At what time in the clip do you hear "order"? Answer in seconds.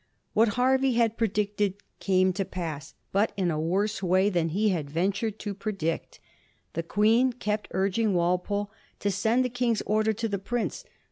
9.83-10.11